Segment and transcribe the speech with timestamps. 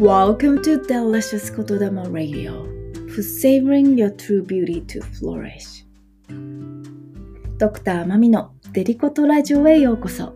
[0.00, 2.64] Welcome to Delicious 言霊 Radio
[3.10, 5.84] for savoring your true beauty to flourish.
[7.58, 10.32] ドクターマミのデリコトラジオへようこそ。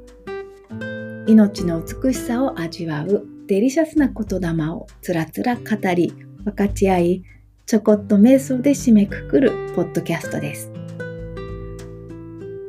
[1.26, 5.62] 命の美しさを味わうデリシャスな言霊をつらつら語
[5.94, 6.12] り
[6.44, 7.22] 分かち合い
[7.64, 10.70] ちょこっと瞑想で締めくくるポッドキャストです。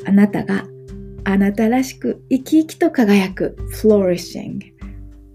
[0.07, 0.63] あなたが
[1.25, 4.74] あなたらしく生き生きと輝く Flourishing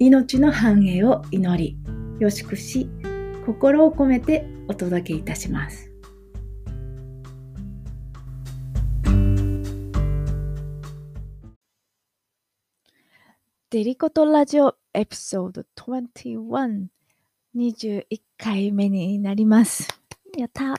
[0.03, 1.77] 命の繁栄を祈り
[2.21, 2.89] よしくし
[3.45, 5.93] 心を込めてお届けいたします。
[13.69, 16.87] デリコトラジオエピソード21
[17.55, 18.05] 21
[18.39, 19.87] 回目になります。
[20.35, 20.77] やった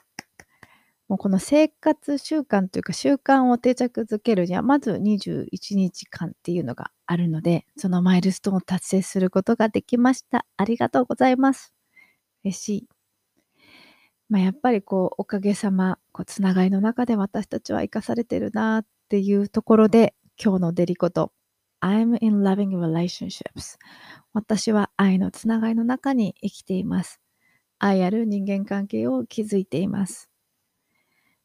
[1.12, 10.46] もうこの生活習慣というか習慣を定着づけるには、まず21日間っていうのがあるので、そのマイルストーンを達成することができました。
[10.56, 11.74] ありがとうございます。
[12.46, 12.90] 嬉しい。
[14.30, 21.34] まあ、やっぱりこう、おかげさま、こうつながりの中で私たちは生かされてるなっていうところで、今日のデリコと、
[21.82, 23.78] I'm in loving relationships.
[24.32, 27.20] 私は愛のつながりの中に生きています。
[27.80, 30.31] 愛ある人間関係を築いています。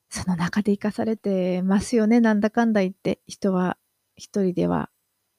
[0.09, 2.21] その中で生かされてますよね。
[2.21, 3.77] なんだかんだ言って、人は
[4.17, 4.91] 一人では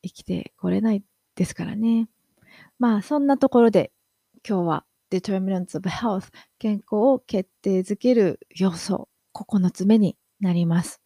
[0.03, 1.03] 生きてこれない
[1.35, 2.09] ですからね。
[2.79, 3.91] まあ、そんなところで
[4.47, 11.01] 今日は Determinants of Health 健康を決定づける要素9つ目になります。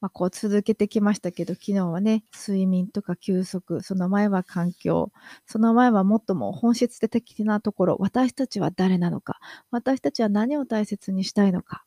[0.00, 5.10] まあ、こう続けてきましたけど、昨日はね、睡眠とか休息、その前は環境、
[5.46, 11.84] その前はもっとも本質的なところ、私たちは誰なのか、私たちは何を大切にしたいのか、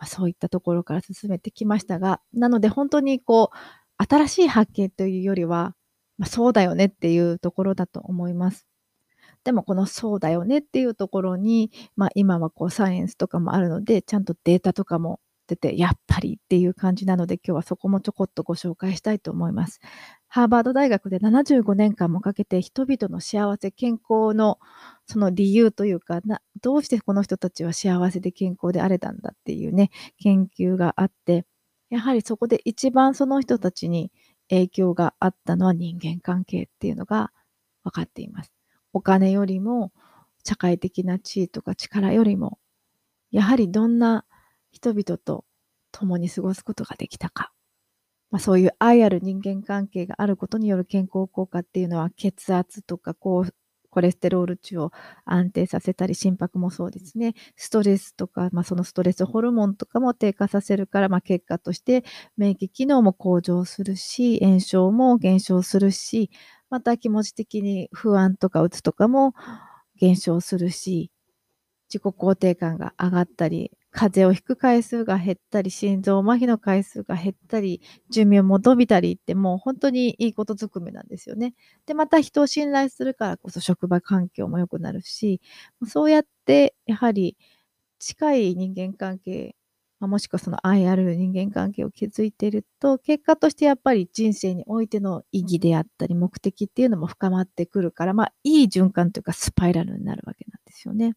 [0.00, 3.56] まあ、そういったところから進めてきましたが、なので本当にこう、
[4.02, 5.76] 新しい発見というよりは、
[6.16, 8.66] まあ、そうだよねっていうところだと思います。
[9.44, 19.80] でもこのそうだよねっていうところに、まあ、今はこうサイエンスとかもあるので、ちゃんとデータとかも出て、やっぱりっていう感じなので、今日はそこもちょこっとご紹介したいと思います。
[20.32, 24.60] ハーバード大学で75年間もかけて人々の幸せ、健康の
[25.04, 31.46] その理由というかな、どうしてこの人たちは幸せで健康であれたんだっていうね、研究があって、
[31.90, 34.12] やはりそこで一番その人たちに
[34.48, 37.32] 影響があったのは人間関係っていうのが
[37.82, 38.52] 分かっています。
[38.92, 39.90] お金よりも
[40.46, 42.60] 社会的な地位とか力よりも、
[43.32, 44.24] やはりどんな
[44.70, 45.44] 人々と
[45.90, 47.52] 共に過ごすことができたか。
[48.30, 53.44] まあ、そういう愛ある人間関係があることによる健康効果っていうのは血圧とか高
[53.90, 54.92] コレステロール値を
[55.24, 57.34] 安定させたり、心拍もそうですね。
[57.56, 62.04] ストレスとか、まあ、そのストレスホルモンとかも低下させるから、まあ、結果として
[62.36, 66.30] 免疫機能も向上するし、炎症も減少するし、
[66.70, 69.34] また気持ち的に不安とかうつとかも
[69.96, 71.10] 減少するし、
[71.92, 77.80] 自己肯定感が上がったり、風邪をひく回数が減ったり、心臓麻痺の回数が減ったり、
[78.10, 81.54] 寿命も伸びたりってもう本当にいいことずくめなんですよね。
[81.86, 85.40] で、また人を信頼するからこそ職場環境も良くなるし、
[85.86, 87.36] そうやってやはり
[87.98, 89.54] 近い人間関係、
[90.00, 101.14] もしくはその愛ある人間関係を築いていると、結果としてやっぱり人生においての意義であったり目的っていうのも深まってくるから、まあいい循環というかスパイラルになるわけなんですよね。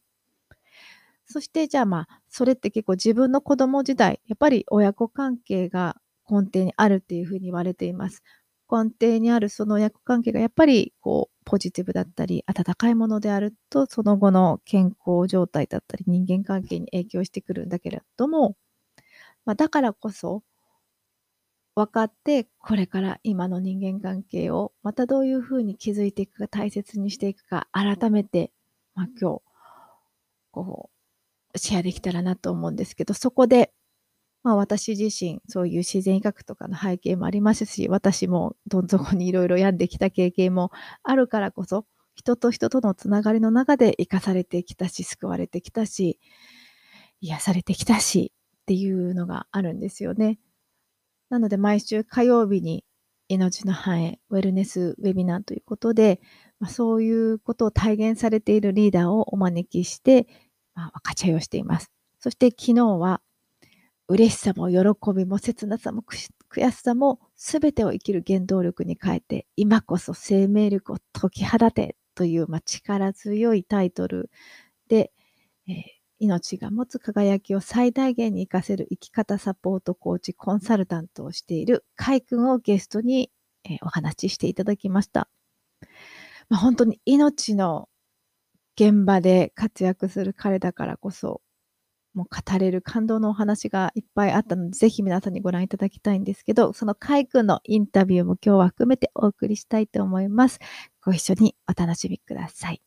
[1.26, 5.98] そしてじゃあまあ、それって結構自分の子供時代、やっぱり親子関係が
[6.30, 8.24] 根底にあるっていうふうに言われています。
[8.72, 18.56] 根底にあるその親子関係がやっぱりこうポジティブだったり温かいものであるとその後の健康状態だったり人間関係に影響してくるんだけれども、
[19.46, 20.44] まあ、だからこそ
[21.76, 28.52] 分かってこれから今の人間関係をまたどういうふうに築いていくか大切にしていくか改めて、
[28.96, 29.42] まあ、今日
[30.52, 30.93] こう
[31.56, 33.72] シェアできたらなと思うんですけど、そこで、
[34.44, 40.72] まあ私自身、そういう自然医学とかの背景もありますし、私もどん底にいろいろ病んできた経験も
[41.04, 41.86] あるからこそ、
[42.16, 46.20] 人と人とのつながりの中で生かされてきたし、救われてきたし、
[47.22, 48.34] 癒されてきたし
[48.64, 50.40] っていうのがあるんですよね。
[51.30, 52.86] なので毎週火曜日に
[53.30, 56.22] 命の繁栄ウェルネスウェビナーということで、
[56.60, 60.28] まあ、そういうことを体現されているリーダーをお招きして、
[60.76, 61.92] まあ、分かち合いをしています。
[62.20, 63.22] そして昨日は、
[64.10, 74.30] 嬉しさも喜びも切なさも悔しさも全てを生きる原動力に変えて、今こそ生命力を解き放てという、まあ、力強いタイトル
[74.88, 75.12] で、
[75.68, 75.76] えー、
[76.20, 83.32] 命が持つ輝きを最大限に活かせる生き方サポートコーチ、コンサルタントをしているカイ君をゲストに、
[83.64, 85.30] えー、お話ししていただきました。
[86.50, 87.88] まあ、本当に命の
[88.76, 91.42] 現場で活躍する彼だからこそ、
[92.14, 100.60] もう語れる感動のお話がいっぱいあったので、ぜひ皆さんにご覧いただきたいんですけど、そのカイ君のインタビューも今日は含めてお送りしたいと思います。
[101.04, 102.82] ご一緒にお楽しみください。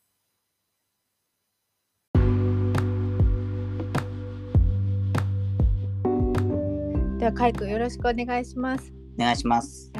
[7.19, 8.93] では、カイ君よろしくお願いします。
[9.19, 9.91] お願いします。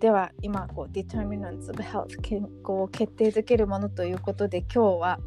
[0.00, 5.18] では今こう Determinants of Health 健康を決定づけるものということで今日は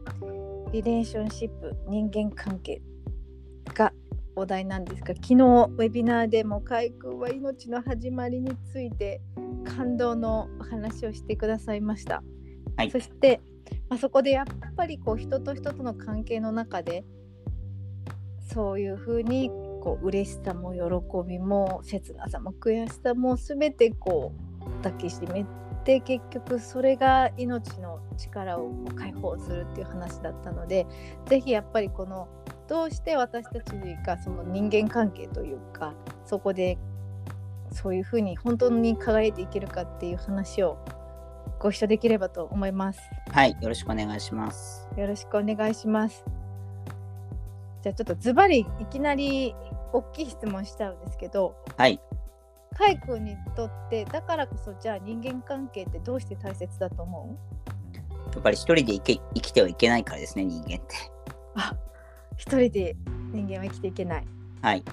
[0.71, 2.80] リレーションシップ人間関係
[3.74, 3.92] が
[4.36, 9.21] お題なんですが昨日ウェビナーでも海君は命の始まりについて
[9.66, 12.21] 感動のお話をしてくださいました、
[12.77, 12.92] はい。
[12.92, 13.42] そして、
[13.89, 14.45] まあ、そこでやっ
[14.75, 17.04] ぱりこう人と人との関係の中で
[18.54, 19.50] そういうふうに
[19.81, 24.49] こう嬉しさも喜びも切なさも悔しさも全てこう
[24.83, 25.45] 抱きしめ
[25.83, 30.86] て結局それが命の力を解放するっていう話だったので
[31.27, 32.27] ぜひやっぱりこの
[32.68, 33.74] どうして私たち
[34.06, 35.95] がその人間関係というか
[36.25, 36.77] そこで
[37.71, 40.77] そういうふうに本当に輝いていけるかっていう話を
[41.60, 43.01] ご一緒できればと思います。
[43.31, 44.88] はい、よろしくお願いします。
[44.95, 46.24] よろしくお願いします。
[47.81, 49.56] じゃあちょっとズバリいきなり
[49.94, 52.00] 大きい質問しちゃうんですけど、はい、
[52.80, 57.38] カイ君にとってだからこそじゃあ人間関係ってどうして大切だと思
[58.31, 58.34] う？
[58.34, 60.96] やっぱり一人で生き生きてはいけないからですね、人間って。
[61.56, 61.76] あ
[62.38, 62.96] 一人で
[63.34, 64.26] 人間は生きていけない。
[64.62, 64.84] はい、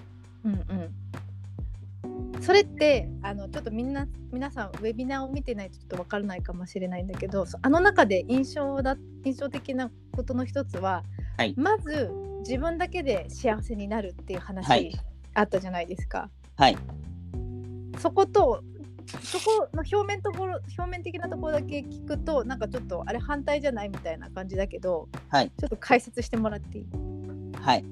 [0.45, 2.43] うんうん。
[2.43, 11.05] それってあのちょっとみんな皆さんウェビナーを見てないとちょっと分からないかもしれないんだけどそあの中で印象だ印象的なことの一つは、
[11.37, 12.11] はいまず
[12.41, 14.93] 自分だけで幸せになるっていうは話い
[15.35, 16.31] あったじゃないですか。
[16.57, 16.77] はい、
[18.07, 18.63] そこと
[19.23, 25.51] そこの表面ところ表面的なところだけ聞くとなんかちょっとあれ反対じゃないみたいな感じだけど、はい。
[25.59, 26.87] ちょっと解説してもらっていい？
[27.61, 27.85] はい。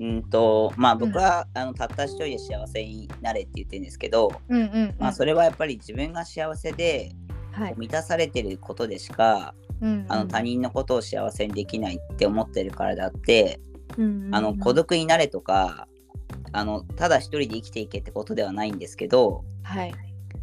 [0.00, 7.12] うんと、まあ僕は、あのたった一人で幸せになれって言ってるんですけど、うんうん、うん、まあそれはやっぱり自分が幸せで
[7.52, 10.06] はい、満たされてることでしか、うんうん。
[10.08, 13.60] あの他人のことを幸せにできないって思ってるからだって、
[13.98, 14.34] うんうんうん。
[14.34, 15.86] あの孤独になれとか、
[16.52, 19.94] あのただ一人で生きていけってことではないんですけど、はい。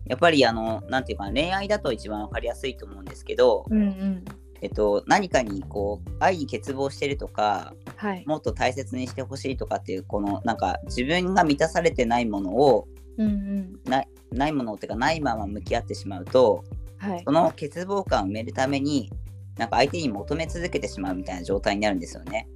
[0.06, 4.26] やっぱりあの、なんていうかな、恋愛だと一番わかりやすいと思うんですけど、うんうん。
[4.62, 8.24] えっと、何かにこう、愛に欠乏してるとか、はい。
[8.26, 13.80] もっと大切にしてほしいとかっていう、この、なんか自分が満たされてないものを、うんうん。
[13.86, 16.64] ないないものっていうか、ないまま向き合ってしまうと、
[16.98, 17.22] はい。
[17.24, 19.12] その欠乏感を埋めるために、
[19.58, 22.48] なんか相手に求め続けてしまうみたいな状態になるんですよね。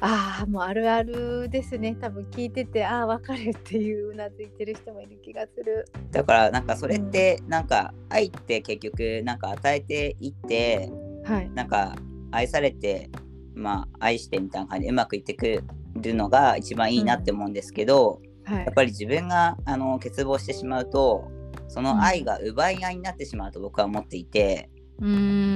[0.00, 1.96] ああもうあるあるですね。
[2.00, 5.86] 多分聞いててああ分かるっていううなずいてる人もいる気がする。
[6.10, 10.90] だから、なんかそれって、なんか愛って結局、なんか与えていって、
[11.24, 11.50] はい。
[11.50, 11.96] なんか
[12.30, 13.10] 愛されて、
[13.54, 15.62] まあ、愛してみたいな感じでうまくいってく
[15.94, 18.64] るのが一番いいなって思うんですけど、はい。
[18.64, 21.28] やっぱり自分があの欠乏してしまうと
[21.68, 24.70] その愛が奪い合いになってしまうと僕は思っていて、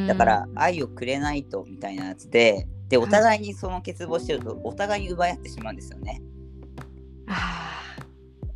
[0.06, 6.20] だから愛をくれないとみたいなやつででお互いにその欠乏してるとお互いに奪い合ってしまうんですよね。
[7.26, 8.04] あー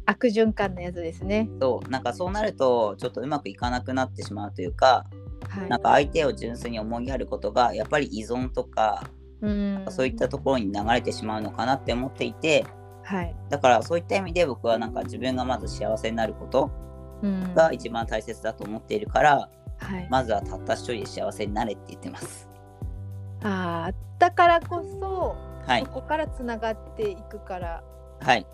[0.06, 1.48] 悪循環のやつですね。
[1.60, 1.90] そう。
[1.90, 5.06] なんかそうなるとちょっとうまくいかなくなってしまうというか
[5.48, 5.68] はい。
[5.68, 9.08] なんか相手を純粋に思いやることがやっぱり依存とか
[9.40, 9.92] うーん。
[9.92, 12.66] そういったところに流れてしまうのかなって思っていて
[13.04, 13.34] はい。
[13.48, 16.70] だからそういった意味で僕はなんか自分がまず幸せになること
[17.22, 17.54] うん。
[17.54, 22.48] が一番大切だと思っているから、はいまずはたった一人で幸せになれって言ってます。
[23.42, 25.90] あーだからこそはいそ。
[25.90, 27.82] こからつながっていくから
[28.20, 28.46] はい。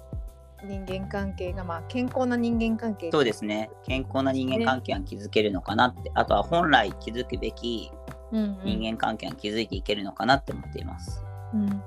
[0.63, 3.71] 人間関係がまあ健康な人間関係そうですね。
[3.85, 7.91] 健康な人間関係が築けるのかなって、あとは本来築くべき
[8.31, 11.25] うんうん人間関係が築いていけるのかなって思っています。
[11.55, 11.83] うん、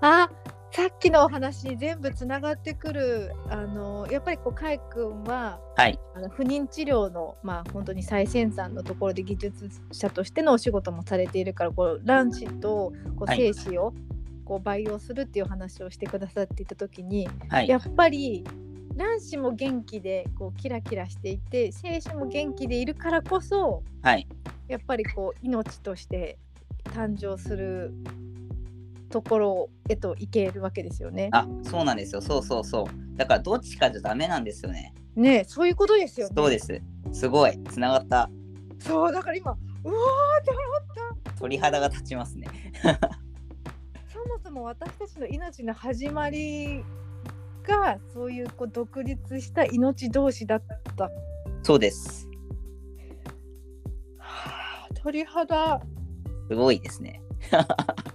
[0.00, 0.28] あ
[0.70, 5.98] さっきのお話に全部つながってくるあのやっぱりこうカイ君ははい。
[6.14, 13.94] あの不妊治療のまあ本当に最先端のところで技術者としてのお仕事もされているからこう卵子とこうはい精子を
[14.44, 17.68] こう培養するっていう話をしてくださっていた時に、はい。
[17.68, 18.44] やっぱり
[18.96, 24.26] 卵子も元気でこうキラキラしていて精子も元気でいるからこそはい。
[24.68, 26.38] やっぱりこう命として
[26.94, 27.92] 誕生する
[29.08, 31.30] ところへといけるわけですよね。
[31.32, 32.20] あ、そうなんですよ。
[32.20, 33.16] そうそうそう。
[33.16, 34.94] だからどっちかじゃダメなんですよね。
[35.16, 36.34] ねえそういうことですよね。
[36.36, 36.80] そうです。
[37.12, 37.58] すごい。
[37.70, 38.30] つながった。
[38.78, 39.52] そうだから今
[39.84, 41.32] うわーって思った。
[41.40, 42.48] 鳥肌が立ちますね。
[44.12, 46.84] そもそも私たちの命の始まり
[47.62, 50.62] がそういうこう独立した命同士だっ
[50.96, 51.10] た。
[51.62, 52.28] そうです。
[54.18, 55.80] はあ鳥肌
[56.48, 57.22] すごいですね。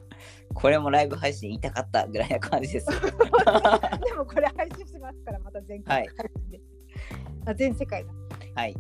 [0.54, 2.88] これもライブ配信言いたかったぐらいな感じです。
[2.92, 6.10] でもこれ配信しますからまた全はい
[7.46, 8.12] あ全世界だ
[8.56, 8.76] はい。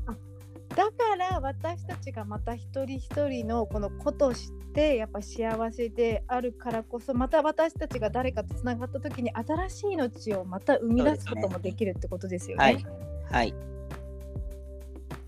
[0.76, 12.64] だから私たちがまた一人一人のこのことを知ってやっぱ幸せであるからこそまた私たちが誰かとつながった時に新しい命をまた生み出すこともできるってことですよね。
[12.64, 12.86] はい。
[13.26, 13.54] はい。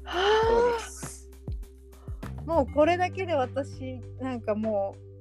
[0.03, 1.29] そうはです。
[2.37, 5.14] あもうこれだけで私なんかもう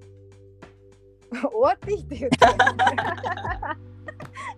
[1.50, 3.76] 終わっていいって言ったら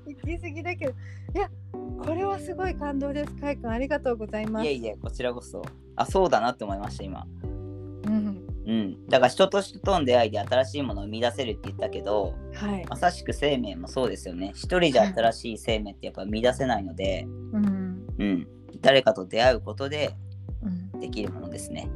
[0.06, 0.92] 行き過ぎだけど
[1.34, 1.50] いや
[1.98, 3.34] これはすごい感動です。
[3.36, 4.66] かいくんありがとうございます。
[4.66, 5.62] いえいえ、こちらこそ。
[5.96, 7.26] あ、そうだなって思いました、今。
[7.42, 9.06] うん、うん。
[9.08, 12.84] だから人と人との出会いで新しいものを生み出せるって言ったけど、はい。
[12.88, 14.52] まさしく生命もそうですよね。
[14.54, 18.48] 一人じゃ新しい生命ってやっぱ生み出せないので、うんうん。
[18.82, 20.14] 誰かと出会うことで
[20.62, 21.88] うんできるものですね。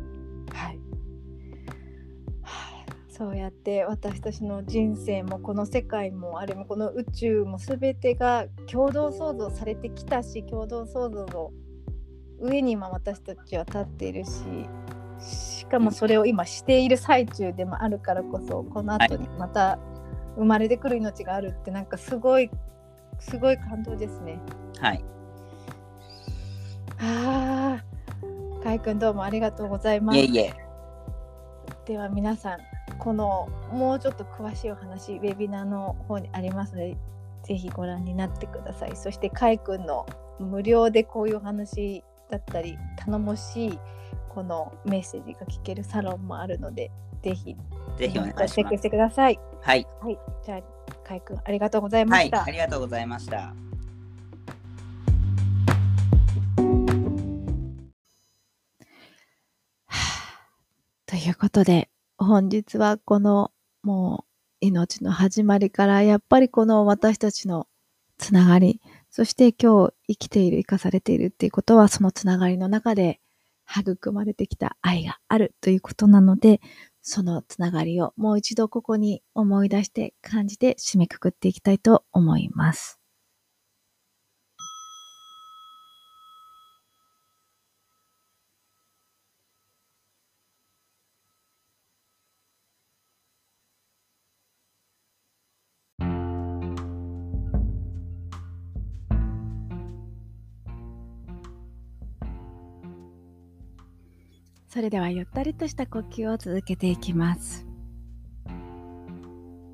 [3.20, 11.50] そうやって私たちの人生もこの世界もあるいはこの宇宙も全てが共同創造されてきたし共同創造の
[12.40, 14.30] 上に今私たちは立っているし
[15.18, 19.78] しかもそれを今している最中でもあるからこそこの後にまた
[20.36, 22.50] 生まれてくる命があるってなんかすごい
[23.18, 24.40] すごい感動ですね。
[24.78, 25.04] はい。
[26.98, 27.82] あ
[28.60, 30.18] あ、かいくんどうもありがとうございます。
[30.18, 30.54] いえいえ。
[31.84, 36.96] では皆さんこのもうちょっと詳しいお話ウェビナーの方にありますので
[37.42, 40.06] ぜひご覧になってくださいそしてかいくんの
[40.38, 43.78] 無料でこういうお話だったり頼もしい
[44.28, 46.90] このメッセージが聞けるサロンもあるので
[47.22, 47.56] ぜひ
[47.98, 48.82] ぜひお願いしますチェックし。
[48.82, 49.86] てくださいはい。
[50.00, 50.62] はいじゃあ
[51.06, 52.26] かいくんありがとうございまはい。
[52.26, 53.54] した、ありがとうございました。
[61.06, 61.88] ということで
[62.22, 63.50] 本日はこの
[63.82, 67.66] もう命の始まりからやっぱりこの私たちの
[68.18, 73.20] つながりそして今日生きている生かされているっていうことはそのつながりの中で
[73.74, 76.60] 育まれてきた愛があるということなので
[77.00, 82.99] そのつながりをもう一度ここに思い出して感じて締めくくっていきたいと思います。
[104.72, 107.66] それではゆったりとした呼吸を続けていきます。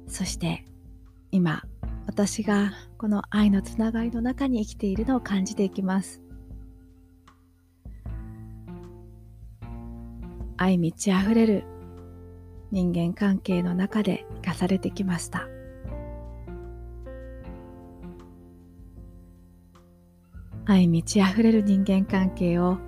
[0.08, 0.64] そして
[1.30, 1.62] 今
[2.06, 6.22] 私がこの愛のつながりの中に生きているのを感じていきます。
[10.56, 11.64] 愛満ち溢れる
[12.70, 15.46] 人間関係の中で生かされてきました。
[20.64, 22.78] 愛満ち溢れる人間関係を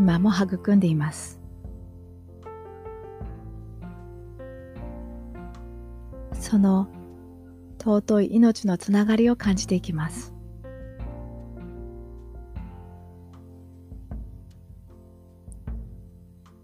[0.00, 1.38] 今も育んでいます。
[6.32, 6.88] その
[7.78, 10.32] 尊い命のつながりを感じていきます。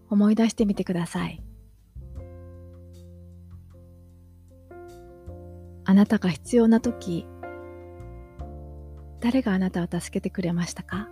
[0.09, 1.43] 思い出してみてください。
[5.85, 7.27] あなたが必要な時、
[9.21, 11.11] 誰があなたを助けてくれましたか？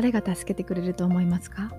[0.00, 1.70] 誰が助けてくれると思いますか？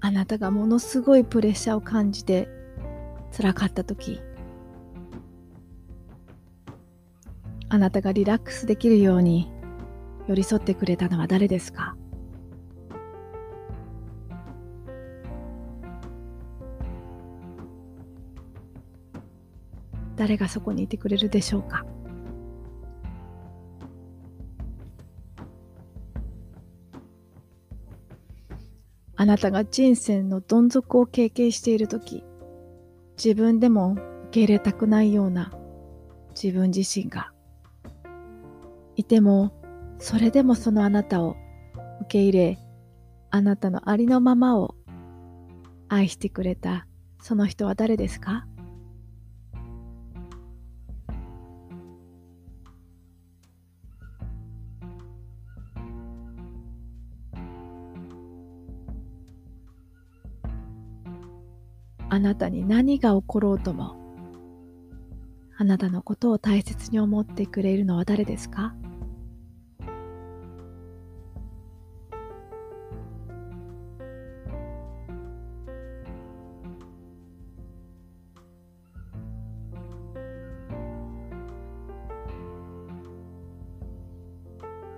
[0.00, 2.48] あなたがものすごいプレッシャーを感じて
[3.30, 4.20] 辛かった時
[7.68, 9.48] あなたがリラックスできるように
[10.26, 11.96] 寄り添ってくれたのは誰ですか？
[20.18, 21.86] 誰がそこにいてくれるでしょうか？
[29.14, 32.24] あなたが人生のどん底を経験している時
[33.16, 35.52] 自分でも受け入れたくないような
[36.40, 37.32] 自分自身が。
[38.94, 39.52] いても
[39.98, 41.36] それでもそのあなたを
[42.02, 42.58] 受け入れ
[43.30, 44.74] あなたのありのままを
[45.88, 46.86] 愛してくれた
[47.20, 48.46] その人は誰ですか？
[62.18, 63.94] あなたに何が起ころうとも
[65.56, 68.74] あなたのことを大切に思ってくれるのは誰ですか？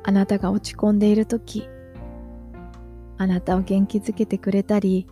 [0.02, 1.68] あなたが落ち込んでいるとき、
[3.18, 5.06] あなたを元気づけてくれたり、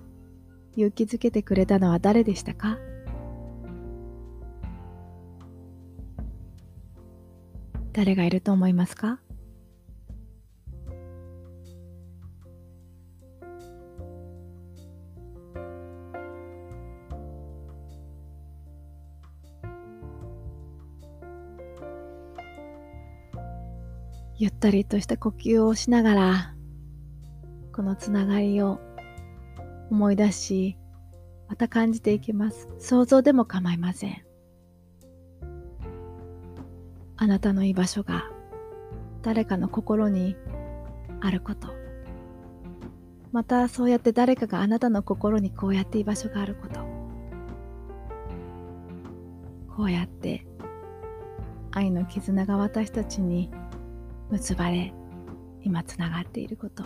[0.76, 2.78] 勇気づけてくれたのは誰でしたか？
[7.92, 9.18] 誰がいると思いますか？
[24.40, 26.54] ゆったりとした呼吸をしながら、
[27.74, 28.78] このつながりを
[29.90, 30.78] 思い出し、
[31.48, 32.68] また感じていきます。
[32.78, 34.22] 想像でも構いません。
[37.16, 38.30] あなたの居場所が
[39.22, 40.36] 誰かの心に
[41.20, 41.68] あること。
[43.32, 46.80] またそうやって誰かがあなたの心にこうやって居場所があること。
[49.76, 50.44] こうやって
[51.70, 53.50] 愛の絆が私たちに
[54.30, 54.92] 結ばれ
[55.62, 56.84] 今つながっていること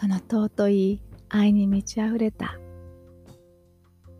[0.00, 2.58] その尊い愛に満ち溢れた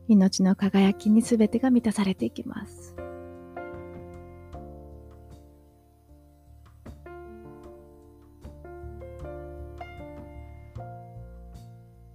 [0.09, 2.95] 命の輝きにすべてが満たされていきます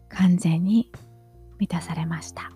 [0.10, 0.92] 完全に
[1.58, 2.52] 満たされました。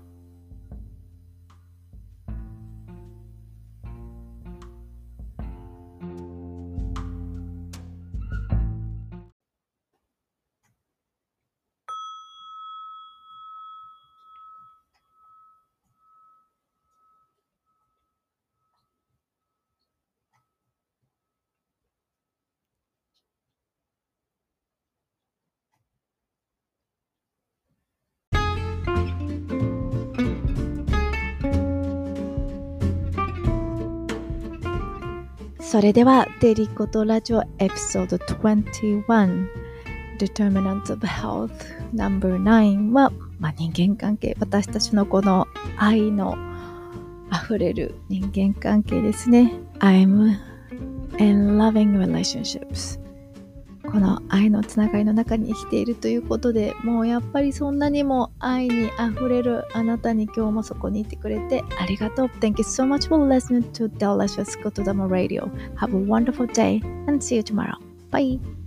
[35.70, 39.48] それでは、デリコとラジオエピソード21
[40.18, 41.52] Determinants of Health
[41.94, 45.46] No.9 は、まあ、人間関係、私たちのこの
[45.78, 46.36] 愛の
[47.32, 49.54] 溢れる人間関係ですね。
[49.78, 50.40] I'm
[51.20, 53.00] in loving relationships
[53.92, 66.82] この愛のつながりの中に生きているということでもうやっぱりそんなにも愛にあふれるあなたに今日もそこにいてくれてありがとう Thank you so much for listening to Delicious Kotodama Radio Have a wonderful day
[67.08, 67.78] and see you tomorrow
[68.12, 68.59] Bye